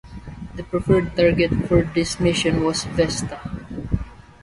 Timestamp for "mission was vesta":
2.19-3.39